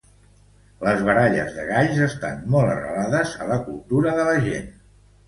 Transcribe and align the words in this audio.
Les 0.85 1.01
baralles 1.09 1.51
de 1.57 1.65
galls 1.71 1.99
estan 2.05 2.39
molt 2.55 2.71
arrelades 2.77 3.37
a 3.45 3.49
la 3.53 3.59
cultura 3.69 4.15
de 4.21 4.27
la 4.31 4.35
gent. 4.49 4.73